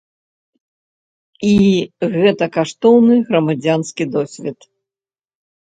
І 1.49 1.51
гэта 2.15 2.43
каштоўны 2.57 3.21
грамадзянскі 3.29 4.03
досвед. 4.17 4.59